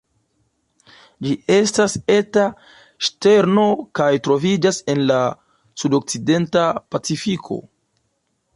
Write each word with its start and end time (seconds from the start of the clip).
Ĝi 1.25 1.33
estas 1.55 1.97
eta 2.13 2.45
ŝterno 3.09 3.65
kaj 4.01 4.09
troviĝas 4.29 4.81
en 4.95 5.05
la 5.13 5.19
sudokcidenta 5.83 6.65
Pacifiko. 6.97 7.61